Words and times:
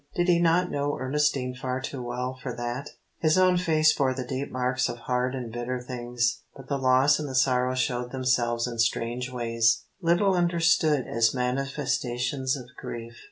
Did 0.15 0.29
he 0.29 0.39
not 0.41 0.71
know 0.71 0.97
Ernestine 0.97 1.53
far 1.53 1.79
too 1.79 2.01
well 2.01 2.35
far 2.41 2.55
that? 2.55 2.89
His 3.19 3.37
own 3.37 3.55
face 3.55 3.95
bore 3.95 4.15
the 4.15 4.25
deep 4.25 4.49
marks 4.51 4.89
of 4.89 4.97
hard 4.97 5.35
and 5.35 5.53
bitter 5.53 5.79
things. 5.79 6.41
But 6.55 6.67
the 6.67 6.79
loss 6.79 7.19
and 7.19 7.29
the 7.29 7.35
sorrow 7.35 7.75
showed 7.75 8.11
themselves 8.11 8.65
in 8.65 8.79
strange 8.79 9.31
ways, 9.31 9.85
little 10.01 10.33
understood 10.33 11.05
as 11.05 11.35
manifestations 11.35 12.57
of 12.57 12.65
grief. 12.77 13.13